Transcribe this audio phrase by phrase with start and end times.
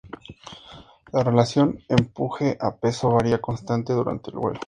[1.11, 4.59] La relación empuje a peso varía constantemente durante el vuelo.